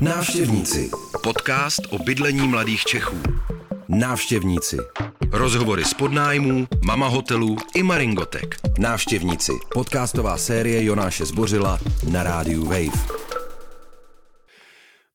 [0.00, 0.90] Návštěvníci.
[1.22, 3.16] Podcast o bydlení mladých Čechů.
[3.88, 4.76] Návštěvníci.
[5.32, 8.56] Rozhovory z podnájmů, mama hotelů i Maringotek.
[8.78, 9.52] Návštěvníci.
[9.74, 11.78] Podcastová série Jonáše Zbořila
[12.10, 13.19] na rádiu Wave.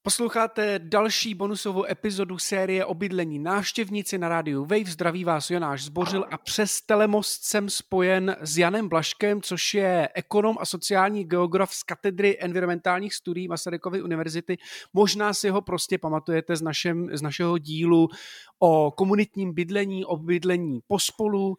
[0.06, 4.86] Posloucháte další bonusovou epizodu série Obydlení návštěvníci na rádiu Wave.
[4.86, 10.58] Zdraví vás Jonáš Zbořil a přes telemost jsem spojen s Janem Blaškem, což je ekonom
[10.60, 14.58] a sociální geograf z katedry environmentálních studií Masarykovy univerzity.
[14.94, 18.10] Možná si ho prostě pamatujete z, našem, z našeho dílu
[18.60, 21.58] o komunitním bydlení, o bydlení pospolu,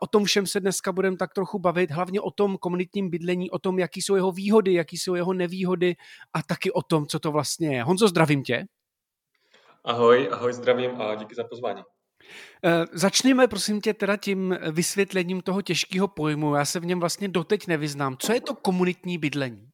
[0.00, 3.58] o tom všem se dneska budeme tak trochu bavit, hlavně o tom komunitním bydlení, o
[3.58, 5.96] tom, jaký jsou jeho výhody, jaký jsou jeho nevýhody
[6.32, 7.82] a taky o tom, co to vlastně je.
[7.82, 8.64] Honzo, zdravím tě.
[9.84, 11.82] Ahoj, ahoj, zdravím a díky za pozvání.
[12.64, 16.54] Eh, začněme, prosím tě, teda tím vysvětlením toho těžkého pojmu.
[16.54, 18.16] Já se v něm vlastně doteď nevyznám.
[18.18, 19.68] Co je to komunitní bydlení?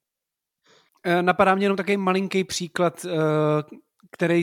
[1.07, 3.07] Eh, napadá mě jenom takový malinký příklad,
[4.11, 4.43] který,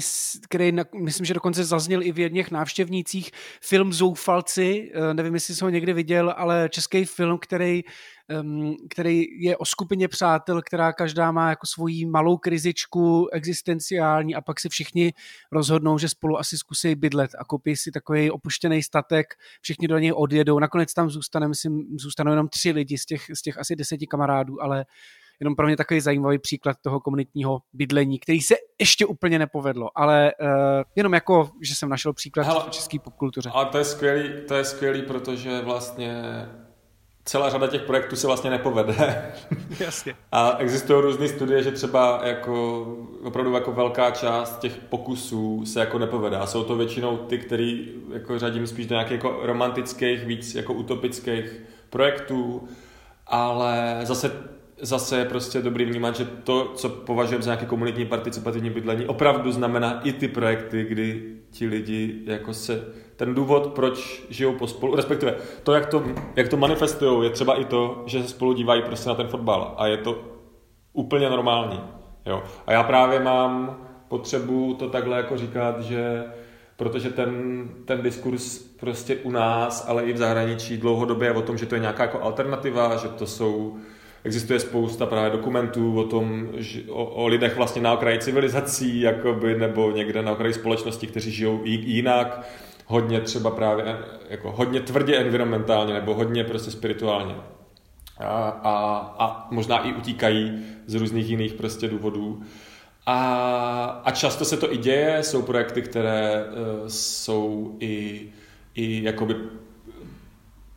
[0.49, 0.71] který
[1.03, 5.69] myslím, že dokonce zazněl i v jedných návštěvnících, film Zoufalci, eh, nevím, jestli jsi ho
[5.69, 7.83] někdy viděl, ale český film, který,
[8.89, 14.59] který je o skupině přátel, která každá má jako svoji malou krizičku existenciální a pak
[14.59, 15.13] si všichni
[15.51, 19.25] rozhodnou, že spolu asi zkusí bydlet a koupí si takový opuštěný statek,
[19.61, 23.41] všichni do něj odjedou, nakonec tam zůstane, myslím, zůstanou jenom tři lidi z těch, z
[23.41, 24.85] těch asi deseti kamarádů, ale
[25.41, 30.31] jenom pro mě takový zajímavý příklad toho komunitního bydlení, který se ještě úplně nepovedlo, ale
[30.41, 30.47] uh,
[30.95, 33.49] jenom jako, že jsem našel příklad Hele, v české popkultuře.
[33.53, 36.23] A to je skvělý, to je skvělý, protože vlastně
[37.25, 39.31] celá řada těch projektů se vlastně nepovede.
[39.79, 40.15] Jasně.
[40.31, 42.81] A existují různé studie, že třeba jako
[43.23, 46.37] opravdu jako velká část těch pokusů se jako nepovede.
[46.37, 50.73] A jsou to většinou ty, který jako řadím spíš do nějakých jako romantických, víc jako
[50.73, 52.67] utopických projektů,
[53.27, 54.31] ale zase
[54.81, 59.51] zase je prostě dobrý vnímat, že to, co považujeme za nějaké komunitní participativní bydlení, opravdu
[59.51, 65.35] znamená i ty projekty, kdy ti lidi jako se, ten důvod, proč žijou pospolu, respektive
[65.63, 66.03] to, jak to,
[66.35, 69.73] jak to manifestují, je třeba i to, že se spolu dívají prostě na ten fotbal
[69.77, 70.21] a je to
[70.93, 71.81] úplně normální.
[72.25, 72.43] Jo.
[72.67, 73.77] A já právě mám
[74.07, 76.23] potřebu to takhle jako říkat, že
[76.81, 81.57] protože ten, ten diskurs prostě u nás, ale i v zahraničí dlouhodobě je o tom,
[81.57, 83.77] že to je nějaká jako alternativa, že to jsou
[84.23, 89.55] existuje spousta právě dokumentů o tom, že, o, o lidech vlastně na okraji civilizací, jakoby,
[89.59, 92.41] nebo někde na okraji společnosti, kteří žijou jinak,
[92.85, 93.97] hodně třeba právě,
[94.29, 97.35] jako hodně tvrdě environmentálně, nebo hodně prostě spirituálně.
[98.17, 102.41] A, a, a možná i utíkají z různých jiných prostě důvodů.
[103.05, 108.27] A, a často se to i děje, jsou projekty, které uh, jsou i,
[108.75, 109.35] i jakoby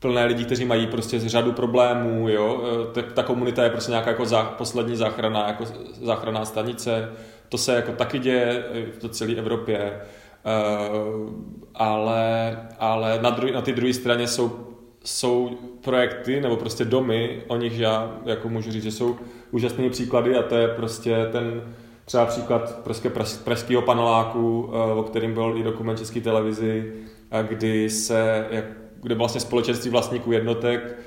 [0.04, 2.64] plné lidí, kteří mají prostě řadu problémů, jo.
[2.98, 5.64] E, ta komunita je prostě nějaká jako zá, poslední záchrana, jako
[6.02, 7.12] záchranná stanice.
[7.48, 8.64] To se jako taky děje
[9.00, 10.00] v celé Evropě.
[10.44, 11.32] Uh,
[11.74, 14.52] ale, ale na, druhý, na ty druhé straně jsou,
[15.04, 15.50] jsou
[15.84, 19.16] projekty nebo prostě domy, o nich já jako můžu říct, že jsou
[19.50, 21.62] úžasné příklady a to je prostě ten
[22.04, 23.10] třeba příklad prostě
[23.44, 26.92] pražského paneláku, uh, o kterým byl i dokument České televizi,
[27.48, 28.64] kdy se jak
[29.04, 30.98] kde vlastně společenství vlastníků jednotek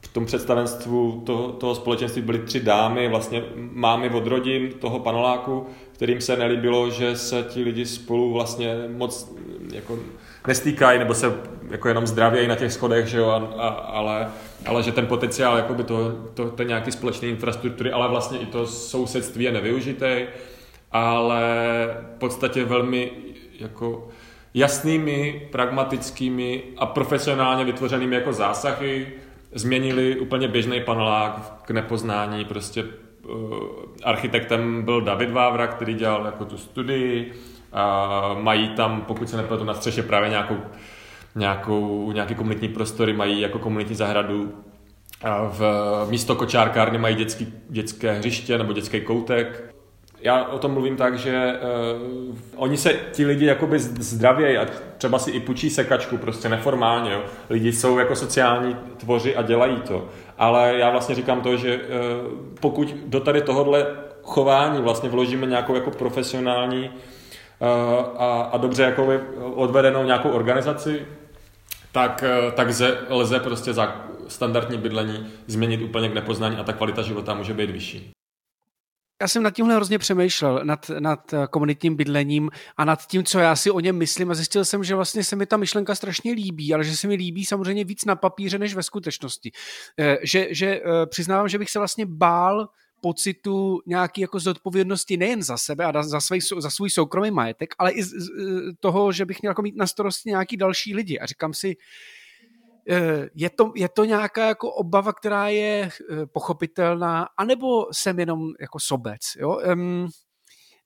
[0.00, 5.66] v tom představenstvu toho, toho společenství byly tři dámy, vlastně mámy od rodin toho paneláku,
[5.92, 9.34] kterým se nelíbilo, že se ti lidi spolu vlastně moc
[9.72, 9.98] jako
[10.46, 11.34] nestýkají, nebo se
[11.70, 14.28] jako jenom zdravějí na těch schodech, že jo, a, a, ale,
[14.66, 18.66] ale že ten potenciál jakoby to, to, to nějaký společné infrastruktury, ale vlastně i to
[18.66, 20.26] sousedství je nevyužité,
[20.92, 21.40] ale
[22.16, 23.10] v podstatě velmi
[23.60, 24.08] jako
[24.58, 29.06] jasnými, pragmatickými a profesionálně vytvořenými jako zásahy
[29.52, 32.44] změnili úplně běžný panelák k nepoznání.
[32.44, 33.54] Prostě uh,
[34.04, 37.32] architektem byl David Vávra, který dělal jako tu studii.
[37.72, 40.58] A mají tam, pokud se nepletu, na střeše právě nějakou,
[41.34, 44.52] nějakou, nějaký komunitní prostory, mají jako komunitní zahradu.
[45.22, 45.62] A v
[46.10, 49.74] místo kočárkárny mají dětský, dětské hřiště nebo dětský koutek
[50.20, 51.52] já o tom mluvím tak, že
[52.28, 54.66] uh, oni se, ti lidi jakoby zdravějí a
[54.98, 57.22] třeba si i půjčí sekačku prostě neformálně, jo.
[57.50, 60.08] Lidi jsou jako sociální tvoři a dělají to.
[60.38, 61.82] Ale já vlastně říkám to, že uh,
[62.60, 63.86] pokud do tady tohohle
[64.22, 67.66] chování vlastně vložíme nějakou jako profesionální uh,
[68.16, 69.20] a, a dobře jako
[69.54, 71.06] odvedenou nějakou organizaci,
[71.92, 73.96] tak, uh, tak ze, lze prostě za
[74.28, 78.17] standardní bydlení změnit úplně k nepoznání a ta kvalita života může být vyšší.
[79.22, 83.38] Já jsem nad tímhle hrozně přemýšlel, nad, nad eh, komunitním bydlením a nad tím, co
[83.38, 86.32] já si o něm myslím a zjistil jsem, že vlastně se mi ta myšlenka strašně
[86.32, 89.52] líbí, ale že se mi líbí samozřejmě víc na papíře než ve skutečnosti.
[89.98, 92.68] Eh, že, že eh, přiznávám, že bych se vlastně bál
[93.00, 97.90] pocitu nějaký jako zodpovědnosti nejen za sebe a za, svůj, za svůj soukromý majetek, ale
[97.90, 98.28] i z, z
[98.80, 101.18] toho, že bych měl jako mít na starosti nějaký další lidi.
[101.18, 101.76] A říkám si,
[103.34, 108.78] je to, je to nějaká jako obava, která je eh, pochopitelná, anebo jsem jenom jako
[108.80, 109.60] sobec, jo?
[109.72, 110.08] Um,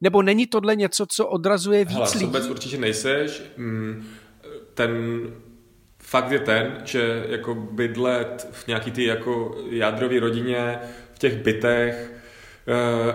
[0.00, 2.24] nebo není tohle něco, co odrazuje víc Hele, lidí?
[2.24, 3.42] sobec určitě nejseš.
[3.56, 4.06] Mm,
[4.74, 4.92] ten
[5.98, 10.78] fakt je ten, že jako bydlet v nějaký ty jako jádrové rodině,
[11.14, 12.12] v těch bytech,
[12.68, 13.12] eh,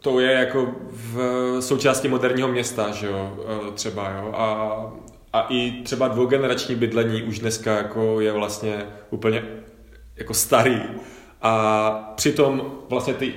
[0.00, 1.16] to je jako v
[1.60, 4.92] součástí moderního města, že jo, eh, třeba, jo, a,
[5.32, 9.44] a i třeba dvougenerační bydlení už dneska jako je vlastně úplně
[10.16, 10.82] jako starý.
[11.42, 13.34] A přitom vlastně ty,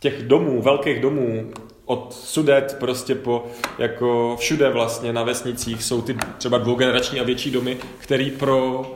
[0.00, 1.52] těch domů, velkých domů,
[1.84, 3.46] od Sudet prostě po
[3.78, 8.86] jako všude vlastně na vesnicích jsou ty třeba dvougenerační a větší domy, který pro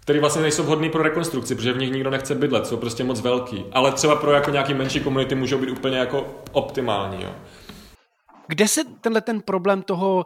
[0.00, 3.20] který vlastně nejsou vhodný pro rekonstrukci, protože v nich nikdo nechce bydlet, jsou prostě moc
[3.20, 3.64] velký.
[3.72, 7.22] Ale třeba pro jako nějaký menší komunity můžou být úplně jako optimální.
[7.22, 7.30] Jo.
[8.48, 10.24] Kde se tenhle ten problém toho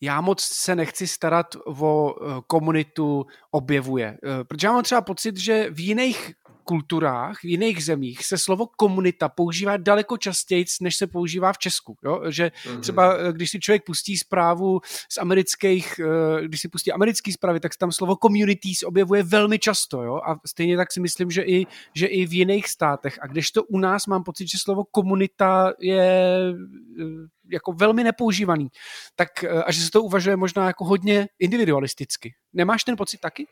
[0.00, 4.18] já moc se nechci starat o eh, komunitu objevuje.
[4.24, 6.32] Eh, protože já mám třeba pocit, že v jiných
[6.66, 11.96] kulturách, v jiných zemích se slovo komunita používá daleko častěji, než se používá v Česku.
[12.04, 12.22] Jo?
[12.28, 12.80] Že mm-hmm.
[12.80, 17.60] třeba, eh, když si člověk pustí zprávu z amerických, eh, když si pustí americký zprávy,
[17.60, 20.02] tak tam slovo communities objevuje velmi často.
[20.02, 20.20] Jo?
[20.26, 23.18] A stejně tak si myslím, že i, že i v jiných státech.
[23.22, 26.52] A když to u nás mám pocit, že slovo komunita je
[27.00, 27.04] eh,
[27.52, 28.68] jako velmi nepoužívaný,
[29.16, 32.34] tak a že se to uvažuje možná jako hodně individualisticky.
[32.52, 33.46] Nemáš ten pocit taky?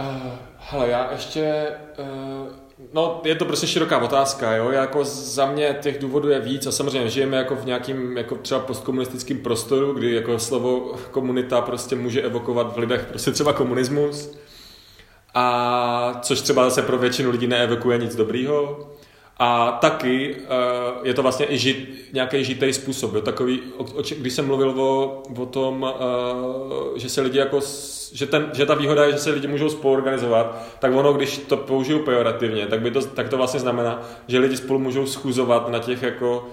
[0.00, 1.66] Uh, hele, já ještě...
[1.98, 2.48] Uh,
[2.92, 4.70] no, je to prostě široká otázka, jo.
[4.70, 8.36] Já jako za mě těch důvodů je víc a samozřejmě žijeme jako v nějakým jako
[8.36, 14.38] třeba postkomunistickém prostoru, kdy jako slovo komunita prostě může evokovat v lidech prostě třeba komunismus.
[15.34, 18.90] A což třeba zase pro většinu lidí neevokuje nic dobrýho.
[19.42, 23.14] A taky uh, je to vlastně i žit, nějaký žitý způsob.
[23.14, 23.20] Jo?
[23.20, 27.60] Takový, o, o, když jsem mluvil o, o tom, uh, že se lidi jako,
[28.12, 31.56] že, ten, že ta výhoda je, že se lidi můžou spoluorganizovat, tak ono, když to
[31.56, 35.78] použiju pejorativně, tak, by to, tak to vlastně znamená, že lidi spolu můžou schůzovat na
[35.78, 36.48] těch jako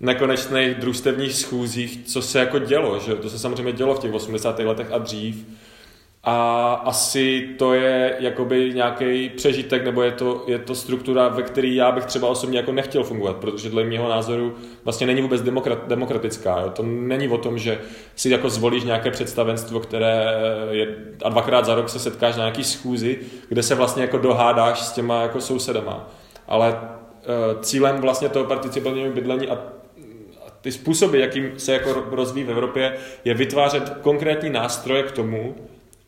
[0.00, 4.58] nekonečných družstevních schůzích, co se jako dělo, že to se samozřejmě dělo v těch 80.
[4.58, 5.46] letech a dřív
[6.30, 11.68] a asi to je jakoby nějaký přežitek, nebo je to, je to struktura, ve které
[11.68, 14.54] já bych třeba osobně jako nechtěl fungovat, protože dle mého názoru
[14.84, 16.60] vlastně není vůbec demokrat, demokratická.
[16.60, 16.70] Jo.
[16.70, 17.80] To není o tom, že
[18.16, 20.34] si jako zvolíš nějaké představenstvo, které
[20.70, 24.80] je, a dvakrát za rok se setkáš na nějaký schůzi, kde se vlastně jako dohádáš
[24.80, 26.10] s těma jako sousedama.
[26.48, 29.58] Ale e, cílem vlastně toho participativního bydlení a
[30.60, 35.54] ty způsoby, jakým se jako rozvíjí v Evropě, je vytvářet konkrétní nástroje k tomu,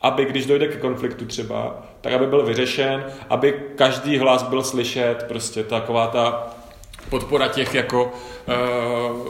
[0.01, 5.25] aby když dojde ke konfliktu třeba, tak aby byl vyřešen, aby každý hlas byl slyšet,
[5.29, 6.47] prostě taková ta
[7.09, 8.13] podpora těch jako,
[8.49, 9.27] uh,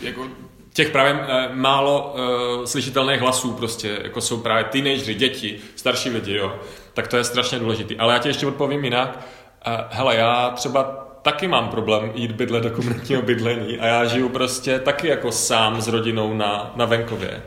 [0.00, 0.26] jako
[0.72, 1.18] těch právě uh,
[1.54, 2.14] málo
[2.58, 6.56] uh, slyšitelných hlasů prostě, jako jsou právě teenageři, děti, starší lidi, jo.
[6.94, 7.96] Tak to je strašně důležitý.
[7.96, 9.18] Ale já ti ještě odpovím jinak.
[9.66, 10.82] Uh, hele, já třeba
[11.22, 15.80] taky mám problém jít bydlet do komunitního bydlení a já žiju prostě taky jako sám
[15.80, 17.42] s rodinou na, na venkově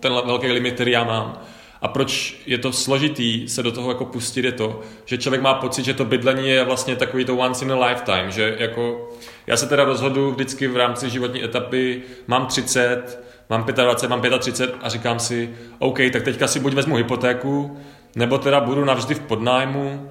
[0.00, 1.40] ten velký limit, který já mám.
[1.82, 5.54] A proč je to složitý se do toho jako pustit je to, že člověk má
[5.54, 9.10] pocit, že to bydlení je vlastně takový to once in a lifetime, že jako
[9.46, 14.76] já se teda rozhodu vždycky v rámci životní etapy, mám 30, mám 25, mám 35
[14.82, 17.78] a říkám si, OK, tak teďka si buď vezmu hypotéku,
[18.16, 20.10] nebo teda budu navždy v podnájmu,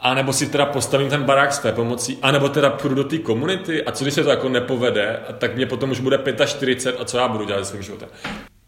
[0.00, 3.18] a nebo si teda postavím ten barák své pomocí, a nebo teda půjdu do té
[3.18, 7.04] komunity a co když se to jako nepovede, tak mě potom už bude 45 a
[7.04, 8.08] co já budu dělat s svým životem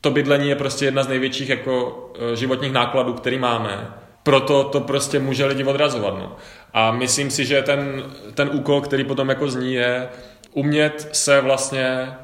[0.01, 3.89] to bydlení je prostě jedna z největších jako eh, životních nákladů, který máme.
[4.23, 6.19] Proto to prostě může lidi odrazovat.
[6.19, 6.37] No.
[6.73, 10.09] A myslím si, že ten, ten úkol, který potom jako zní, je
[10.53, 12.15] umět se vlastně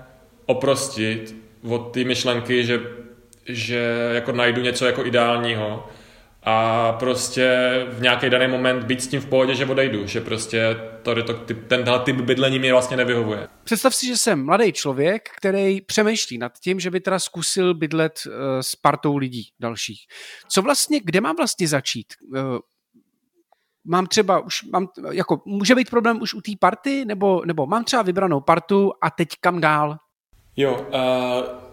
[0.46, 1.36] oprostit
[1.68, 2.80] od té myšlenky, že,
[3.46, 5.86] že jako najdu něco jako ideálního
[6.44, 7.46] a prostě
[7.90, 11.34] v nějaký daný moment být s tím v pohodě, že odejdu, že prostě to, to,
[11.68, 13.48] tenhle typ bydlení mi vlastně nevyhovuje.
[13.64, 18.20] Představ si, že jsem mladý člověk, který přemýšlí nad tím, že by teda zkusil bydlet
[18.26, 20.00] uh, s partou lidí dalších.
[20.48, 22.06] Co vlastně, kde mám vlastně začít?
[22.36, 22.58] Uh,
[23.84, 27.84] mám třeba už, mám, jako, může být problém už u té party, nebo, nebo mám
[27.84, 29.96] třeba vybranou partu a teď kam dál?
[30.56, 30.88] Jo, uh,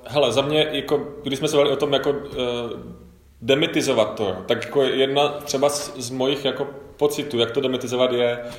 [0.08, 3.09] hele, za mě, jako, když jsme se bavili o tom, jako uh,
[3.42, 4.36] demitizovat to.
[4.46, 6.68] Tak jako jedna třeba z, z mojich jako
[6.98, 8.50] pocitů, jak to demitizovat je uh,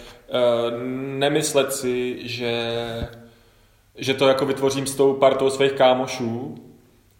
[1.18, 2.72] nemyslet si, že,
[3.96, 6.54] že to jako vytvořím s tou partou svých kámošů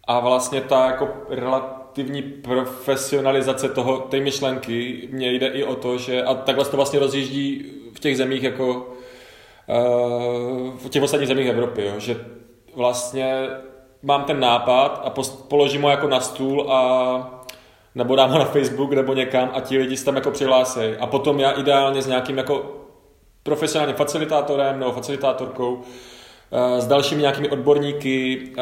[0.07, 5.09] a vlastně ta jako relativní profesionalizace toho, té myšlenky.
[5.11, 8.75] Mně jde i o to, že, a takhle to vlastně rozjíždí v těch zemích jako
[8.75, 12.25] uh, v těch ostatních zemích Evropy, jo, že
[12.75, 13.47] vlastně
[14.03, 15.09] mám ten nápad a
[15.47, 17.40] položím ho jako na stůl a
[17.95, 20.79] nebo dám ho na Facebook nebo někam a ti lidi se tam jako přihlásí.
[20.99, 22.75] A potom já ideálně s nějakým jako
[23.43, 25.81] profesionálním facilitátorem nebo facilitátorkou
[26.51, 28.61] eh, s dalšími nějakými odborníky, eh,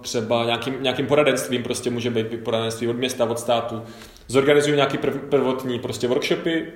[0.00, 3.82] třeba nějakým, nějakým poradenstvím, prostě může být poradenství od města, od státu.
[4.26, 4.98] Zorganizuju nějaký
[5.30, 6.72] prvotní prostě workshopy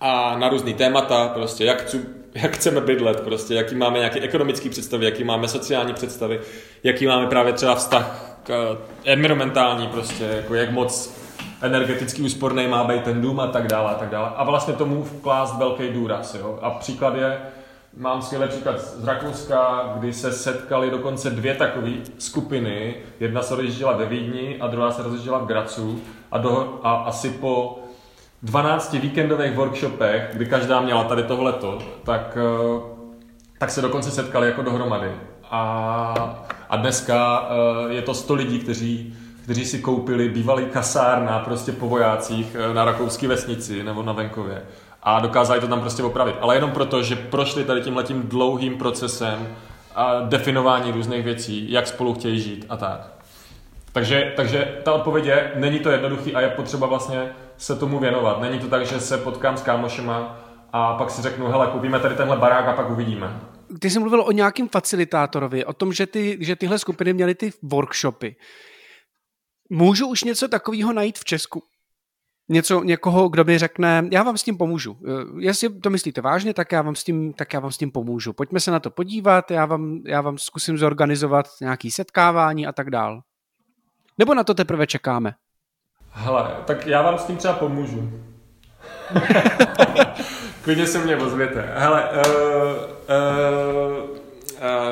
[0.00, 1.94] a na různý témata, prostě jak,
[2.34, 6.40] jak chceme bydlet, prostě jaký máme nějaké ekonomické představy, jaký máme sociální představy,
[6.82, 11.22] jaký máme právě třeba vztah k environmentální, prostě jako jak moc
[11.60, 14.30] energeticky úsporný má být ten dům a tak dále a tak dále.
[14.36, 16.34] A vlastně tomu vklást velký důraz.
[16.34, 16.58] Jo?
[16.62, 17.38] A příklad je,
[17.96, 22.94] mám skvělý příklad z Rakouska, kdy se setkali dokonce dvě takové skupiny.
[23.20, 26.02] Jedna se rozjížděla ve Vídni a druhá se rozjížděla v Gracu.
[26.32, 27.81] A, do, a asi po
[28.42, 32.80] 12 víkendových workshopech, kdy každá měla tady tohleto, tak, eh,
[33.58, 35.10] tak se dokonce setkali jako dohromady.
[35.50, 41.72] A, a dneska eh, je to 100 lidí, kteří kteří si koupili bývalý kasárna prostě
[41.72, 44.62] po vojácích eh, na rakouské vesnici nebo na venkově
[45.02, 46.36] a dokázali to tam prostě opravit.
[46.40, 49.48] Ale jenom proto, že prošli tady tím letím dlouhým procesem
[49.94, 53.12] a definování různých věcí, jak spolu chtějí žít a tak.
[53.92, 58.40] Takže, takže ta odpověď je, není to jednoduchý a je potřeba vlastně se tomu věnovat.
[58.40, 60.38] Není to tak, že se potkám s kámošema
[60.72, 63.40] a pak si řeknu, hele, koupíme tady tenhle barák a pak uvidíme.
[63.80, 67.52] Ty jsi mluvil o nějakým facilitátorovi, o tom, že, ty, že tyhle skupiny měly ty
[67.62, 68.36] workshopy.
[69.70, 71.62] Můžu už něco takového najít v Česku?
[72.48, 74.98] Něco, někoho, kdo mi řekne, já vám s tím pomůžu.
[75.06, 77.90] Eh, jestli to myslíte vážně, tak já vám s tím, tak já vám s tím
[77.90, 78.32] pomůžu.
[78.32, 82.90] Pojďme se na to podívat, já vám, já vám zkusím zorganizovat nějaký setkávání a tak
[82.90, 83.22] dál.
[84.18, 85.34] Nebo na to teprve čekáme?
[86.10, 88.10] Hele, tak já vám s tím třeba pomůžu.
[90.62, 91.72] Klidně se mě ozvěte.
[91.74, 92.18] Hele, uh,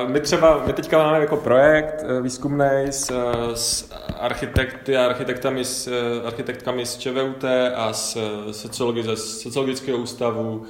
[0.04, 3.12] uh, my třeba, my teďka máme jako projekt uh, výzkumný s,
[3.54, 5.88] s architekty a architektami s,
[6.26, 8.16] architektkami z ČVUT a z
[8.50, 10.66] sociologi, ze sociologického ústavu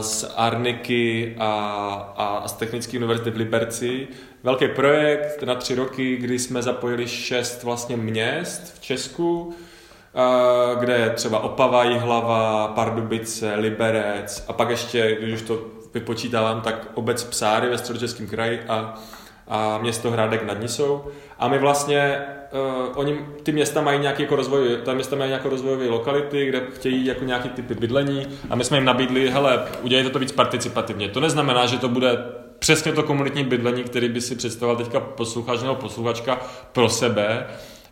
[0.00, 1.52] z Arniky a,
[2.16, 4.08] a z Technické univerzity v Liberci.
[4.42, 9.54] Velký projekt na tři roky, kdy jsme zapojili šest vlastně měst v Česku,
[10.78, 16.88] kde je třeba Opava, Jihlava, Pardubice, Liberec a pak ještě, když už to vypočítávám, tak
[16.94, 18.98] obec Psáry ve středočeském kraji a,
[19.50, 21.04] a město Hrádek nad Nisou.
[21.38, 22.18] A my vlastně,
[22.52, 26.62] uh, oni, ty města mají nějaký jako rozvoj, ta města mají nějaké rozvojové lokality, kde
[26.74, 31.08] chtějí jako nějaký typy bydlení a my jsme jim nabídli, hele, udělejte to víc participativně.
[31.08, 32.24] To neznamená, že to bude
[32.58, 36.40] přesně to komunitní bydlení, který by si představoval teďka posluchač nebo posluchačka
[36.72, 37.46] pro sebe,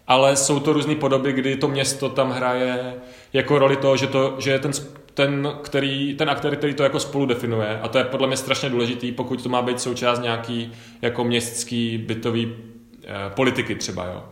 [0.07, 2.95] ale jsou to různé podoby, kdy to město tam hraje
[3.33, 4.73] jako roli toho, že, to, že je ten,
[5.19, 8.71] ten, který, ten aktér, který to jako spolu definuje a to je podle mě strašně
[8.71, 10.73] důležitý, pokud to má být součást nějaký
[11.03, 12.57] jako městský bytový
[13.05, 14.25] eh, politiky třeba, jo.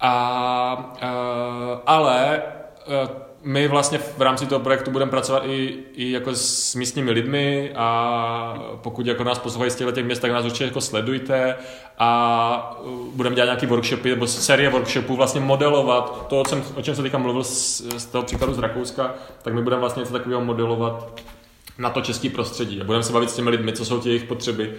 [0.00, 2.42] A, eh, ale
[2.86, 3.08] eh,
[3.42, 8.78] my vlastně v rámci toho projektu budeme pracovat i, i jako s místními lidmi a
[8.82, 11.56] pokud jako nás poslouchají z těchto těch měst, tak nás určitě jako sledujte
[11.98, 16.82] a uh, budeme dělat nějaký workshopy nebo série workshopů, vlastně modelovat to, o čem, o
[16.82, 20.12] čem jsem teďka mluvil z, z toho příkladu z Rakouska, tak my budeme vlastně něco
[20.12, 21.20] takového modelovat
[21.78, 24.24] na to český prostředí a budeme se bavit s těmi lidmi, co jsou ty jejich
[24.24, 24.74] potřeby,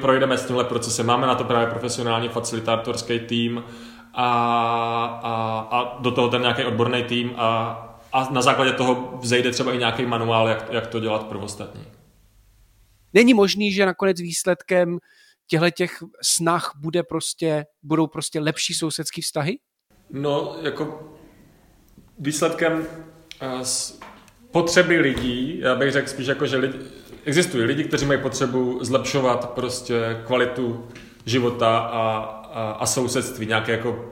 [0.00, 3.64] projdeme s tímhle procesem, máme na to právě profesionální facilitátorský tým,
[4.16, 7.48] a, a, a do toho ten nějaký odborný tým a,
[8.12, 11.84] a na základě toho vzejde třeba i nějaký manuál, jak, jak to dělat pro ostatní.
[13.14, 14.98] Není možný, že nakonec výsledkem
[15.46, 19.58] těchto těch snah bude prostě, budou prostě lepší sousedský vztahy?
[20.10, 21.12] No, jako
[22.18, 22.86] výsledkem
[23.42, 23.62] uh,
[24.50, 26.78] potřeby lidí, já bych řekl spíš jako, že lidi,
[27.24, 30.88] existují lidi, kteří mají potřebu zlepšovat prostě kvalitu
[31.24, 34.04] života a, a, a sousedství, nějaké jako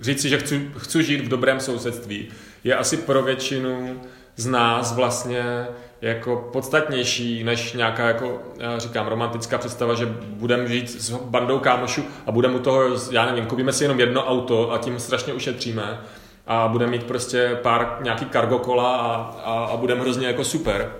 [0.00, 2.28] říct si, že chci, chci žít v dobrém sousedství,
[2.64, 4.00] je asi pro většinu
[4.36, 5.66] z nás vlastně
[6.00, 12.04] jako podstatnější než nějaká, jako já říkám, romantická představa, že budeme žít s bandou kámošů
[12.26, 16.00] a budeme u toho, já nevím, koupíme si jenom jedno auto a tím strašně ušetříme
[16.46, 20.92] a budeme mít prostě pár nějaký cargo kola a, a, a budeme hrozně jako super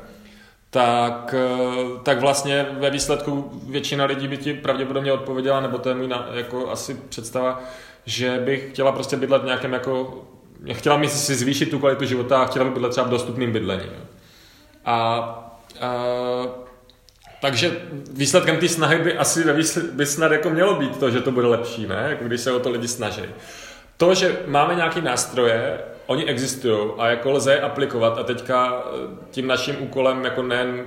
[0.72, 5.94] tak, eh, tak vlastně ve výsledku většina lidí by ti pravděpodobně odpověděla, nebo to je
[5.94, 7.62] můj jako asi představa,
[8.06, 10.24] že bych chtěla prostě bydlet v nějakém jako,
[10.72, 13.90] chtěla mi si zvýšit tu kvalitu života a chtěla by bydlet třeba v dostupným bydlení.
[14.84, 14.94] A,
[15.80, 16.04] a
[17.40, 17.80] takže
[18.12, 19.44] výsledkem té snahy by asi
[19.92, 22.06] by snad jako mělo být to, že to bude lepší, ne?
[22.08, 23.22] Jako když se o to lidi snaží.
[23.96, 25.80] To, že máme nějaké nástroje,
[26.12, 28.18] oni existují a jako lze je aplikovat.
[28.18, 30.84] A teďka eh, tím naším úkolem jako nejen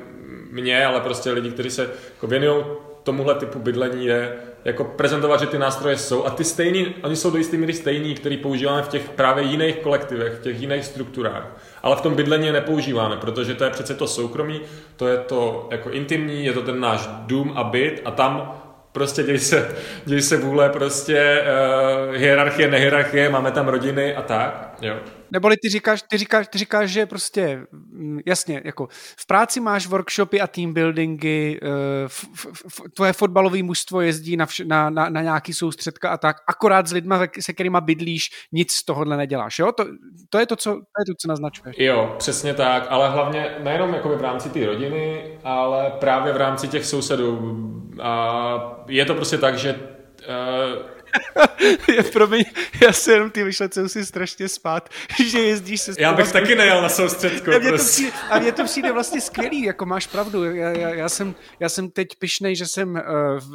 [0.51, 2.63] mě, ale prostě lidi, kteří se jako věnují
[3.05, 6.25] tomuhle typu bydlení je jako prezentovat, že ty nástroje jsou.
[6.25, 9.75] A ty stejný, oni jsou do jisté míry stejný, který používáme v těch právě jiných
[9.75, 11.58] kolektivech, v těch jiných strukturách.
[11.84, 14.62] Ale v tom bydlení je nepoužíváme, protože to je přece to soukromí,
[14.96, 19.24] to je to jako intimní, je to ten náš dům a byt a tam prostě
[19.24, 24.96] děj se, děj se vůle prostě uh, hierarchie, nehierarchie, máme tam rodiny a tak, jo.
[25.32, 28.88] Neboli ty říkáš, ty říkáš, ty říkáš, že prostě, mm, jasně, jako
[29.20, 34.38] v práci máš workshopy a team buildingy, eh, f, f, f, tvoje fotbalové mužstvo jezdí
[34.38, 38.29] na, vš, na, na, na nějaký soustředka a tak, akorát s lidma, se kterými bydlíš,
[38.51, 39.72] nic z tohohle neděláš, jo?
[39.72, 39.86] To,
[40.29, 41.75] to, je to, co, to je to, co naznačuješ.
[41.79, 46.67] Jo, přesně tak, ale hlavně nejenom jako v rámci té rodiny, ale právě v rámci
[46.67, 47.62] těch sousedů.
[48.01, 50.96] A je to prostě tak, že uh,
[51.96, 52.44] je, promiň,
[52.82, 54.90] já se jenom ty myšlence musím strašně spát,
[55.26, 55.94] že jezdíš se...
[56.00, 57.52] Já bych taky nejel na soustředku.
[57.52, 58.04] A mě, prostě.
[58.04, 60.44] to přijde, a mě to přijde vlastně skvělý, jako máš pravdu.
[60.44, 63.00] Já, já, já, jsem, já jsem teď pišnej, že jsem uh,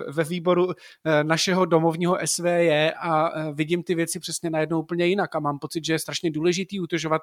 [0.09, 0.73] ve výboru uh,
[1.23, 5.85] našeho domovního SVJ a uh, vidím ty věci přesně najednou úplně jinak a mám pocit,
[5.85, 7.23] že je strašně důležitý utožovat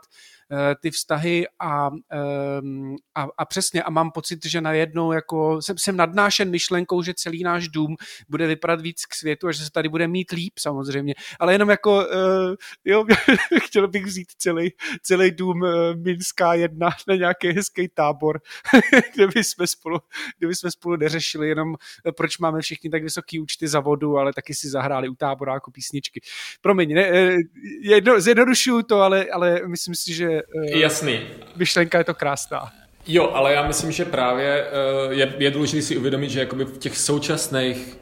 [0.81, 5.97] ty vztahy a, um, a, a přesně a mám pocit, že najednou jako jsem, jsem
[5.97, 7.95] nadnášen myšlenkou, že celý náš dům
[8.29, 11.69] bude vypadat víc k světu a že se tady bude mít líp samozřejmě, ale jenom
[11.69, 12.55] jako, uh,
[12.85, 13.05] jo,
[13.63, 18.41] chtěl bych vzít celý, celý dům uh, Minská jedna na nějaký hezký tábor,
[19.15, 19.99] kde by jsme spolu,
[20.37, 21.75] kde by jsme spolu neřešili jenom, uh,
[22.17, 25.71] proč máme všichni tak vysoký účty za vodu, ale taky si zahráli u tábora jako
[25.71, 26.21] písničky.
[26.61, 27.37] Promiň, ne,
[27.81, 31.19] jedno, zjednodušuju to, ale, ale myslím si, že uh, Jasný.
[31.55, 32.71] myšlenka je to krásná.
[33.07, 34.67] Jo, ale já myslím, že právě
[35.09, 37.97] je, je důležité si uvědomit, že jakoby v těch současných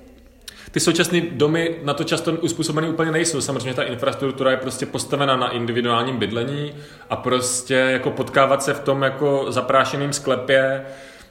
[0.75, 3.41] ty současné domy na to často uspůsobené úplně nejsou.
[3.41, 6.73] Samozřejmě ta infrastruktura je prostě postavena na individuálním bydlení
[7.09, 10.85] a prostě jako potkávat se v tom jako zaprášeném sklepě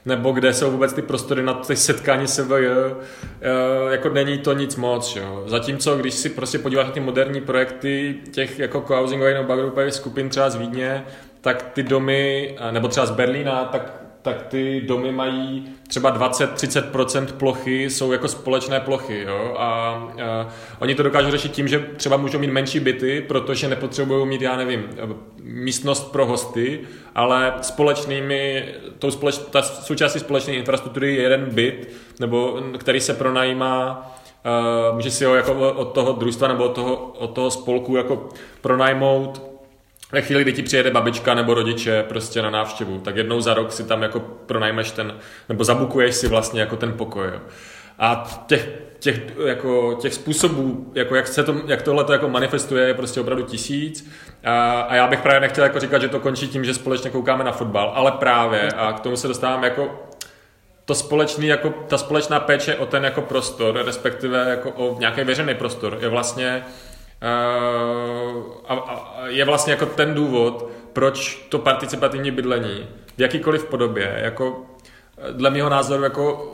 [0.05, 4.75] nebo kde jsou vůbec ty prostory na ty setkání SVJ, eh, jako není to nic
[4.75, 5.15] moc.
[5.15, 5.43] Jo.
[5.47, 10.49] Zatímco, když si prostě podíváš na ty moderní projekty těch jako co-housingových nebo skupin třeba
[10.49, 11.05] z Vídně,
[11.41, 17.89] tak ty domy, nebo třeba z Berlína, tak tak ty domy mají třeba 20-30% plochy,
[17.89, 19.21] jsou jako společné plochy.
[19.27, 19.55] Jo?
[19.57, 19.67] A,
[20.25, 20.47] a
[20.79, 24.57] oni to dokážou řešit tím, že třeba můžou mít menší byty, protože nepotřebují mít, já
[24.57, 24.83] nevím,
[25.43, 26.79] místnost pro hosty,
[27.15, 28.65] ale společnými,
[28.99, 34.11] tou společ, ta součástí společné infrastruktury je jeden byt, nebo který se pronajímá
[34.89, 38.29] Uh, může si ho jako od toho družstva nebo od toho, od toho spolku jako
[38.61, 39.54] pronajmout
[40.11, 43.71] ve chvíli, kdy ti přijede babička nebo rodiče prostě na návštěvu, tak jednou za rok
[43.71, 45.17] si tam jako pronajmeš ten,
[45.49, 47.27] nebo zabukuješ si vlastně jako ten pokoj.
[47.27, 47.39] Jo.
[47.99, 52.87] A těch, těch, jako, těch způsobů, jako jak, se to, jak tohle to jako manifestuje,
[52.87, 54.11] je prostě opravdu tisíc.
[54.43, 57.43] A, a já bych právě nechtěl jako říkat, že to končí tím, že společně koukáme
[57.43, 60.07] na fotbal, ale právě, a k tomu se dostávám jako
[60.85, 65.55] to společný, jako, ta společná péče o ten jako prostor, respektive jako o nějaký veřejný
[65.55, 66.94] prostor, je vlastně Eh,
[68.67, 74.65] a, a je vlastně jako ten důvod, proč to participativní bydlení v jakýkoliv podobě, jako
[75.17, 76.51] eh, dle mého názoru, jako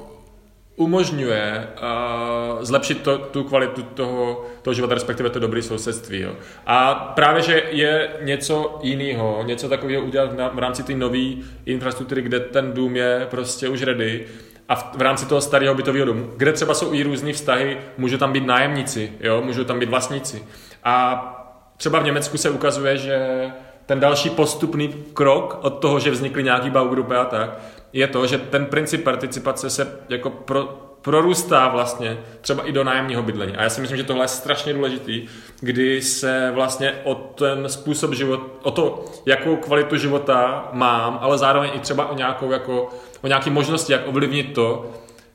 [0.75, 6.19] umožňuje uh, zlepšit to, tu kvalitu toho, toho života, respektive to dobré sousedství.
[6.19, 6.35] Jo.
[6.65, 11.25] A právě, že je něco jiného, něco takového udělat na, v rámci té nové
[11.65, 14.25] infrastruktury, kde ten dům je prostě už ready,
[14.71, 18.17] a v, v rámci toho starého bytového domu, kde třeba jsou i různé vztahy, můžou
[18.17, 20.43] tam být nájemníci, jo, můžou tam být vlastníci.
[20.83, 23.47] A třeba v Německu se ukazuje, že
[23.85, 27.59] ten další postupný krok od toho, že vznikly nějaký baugrupy a tak,
[27.93, 33.23] je to, že ten princip participace se jako pro, prorůstá vlastně třeba i do nájemního
[33.23, 33.55] bydlení.
[33.55, 35.27] A já si myslím, že tohle je strašně důležitý,
[35.59, 41.71] kdy se vlastně o ten způsob života, o to, jakou kvalitu života mám, ale zároveň
[41.73, 42.89] i třeba o nějakou jako
[43.21, 44.91] o nějaké možnosti, jak ovlivnit to,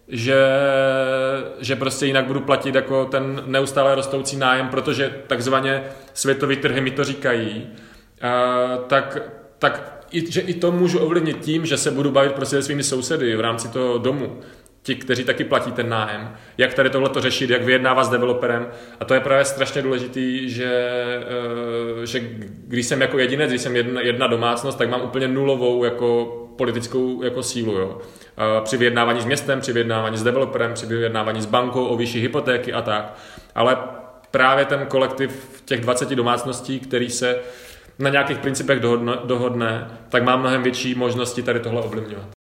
[0.09, 0.47] že,
[1.61, 5.83] že prostě jinak budu platit jako ten neustále rostoucí nájem, protože takzvaně
[6.15, 7.67] světový trhy mi to říkají,
[8.87, 9.19] tak,
[9.59, 12.83] tak i, že i to můžu ovlivnit tím, že se budu bavit prostě se svými
[12.83, 14.41] sousedy v rámci toho domu
[14.87, 18.69] ti, kteří taky platí ten nájem, jak tady tohle to řešit, jak vyjednávat s developerem.
[19.01, 20.89] A to je právě strašně důležitý, že,
[22.03, 22.21] eh, že
[22.67, 26.27] když jsem jako jedinec, když jsem jedna, jedna domácnost, tak mám úplně nulovou jako
[26.59, 27.79] politickou jako sílu.
[27.79, 27.99] Jo.
[28.65, 32.73] Při vyjednávání s městem, při vyjednávání s developerem, při vyjednávání s bankou o výši hypotéky
[32.73, 33.15] a tak.
[33.55, 33.77] Ale
[34.31, 37.39] právě ten kolektiv těch 20 domácností, který se
[37.99, 42.36] na nějakých principech dohodne, dohodne tak má mnohem větší možnosti tady tohle ovlivňovat.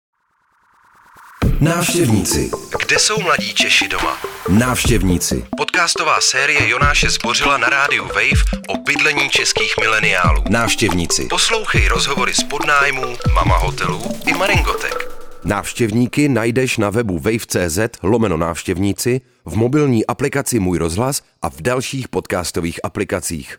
[1.61, 2.51] Návštěvníci.
[2.85, 4.17] Kde jsou mladí Češi doma?
[4.49, 5.45] Návštěvníci.
[5.57, 10.43] Podcastová série Jonáše Zbořila na rádiu Wave o bydlení českých mileniálů.
[10.49, 11.25] Návštěvníci.
[11.25, 15.11] Poslouchej rozhovory z podnájmů, mama hotelů i Maringotek.
[15.43, 22.07] Návštěvníky najdeš na webu wave.cz lomeno návštěvníci, v mobilní aplikaci Můj rozhlas a v dalších
[22.07, 23.57] podcastových aplikacích.